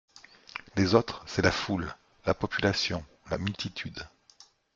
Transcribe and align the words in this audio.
Les 0.77 0.95
autres 0.95 1.23
c’est 1.27 1.43
la 1.43 1.51
foule, 1.51 1.93
la 2.25 2.33
population, 2.33 3.05
la 3.29 3.37
multitude. 3.37 4.01